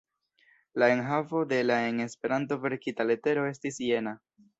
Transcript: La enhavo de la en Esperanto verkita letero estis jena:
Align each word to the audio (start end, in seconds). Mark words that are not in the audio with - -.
La 0.83 0.87
enhavo 0.93 1.45
de 1.51 1.59
la 1.67 1.75
en 1.89 2.01
Esperanto 2.05 2.57
verkita 2.65 3.07
letero 3.11 3.45
estis 3.51 3.79
jena: 3.91 4.15